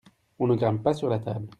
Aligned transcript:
on 0.39 0.47
ne 0.47 0.55
grimpe 0.57 0.81
pas 0.81 0.95
sur 0.95 1.09
la 1.09 1.19
table. 1.19 1.47